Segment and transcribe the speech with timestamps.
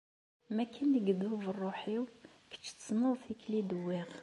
[0.53, 2.03] Mi akken i idub ṛṛuḥ-iw,
[2.49, 4.09] kečč tessneḍ tikli i d-wwiɣ.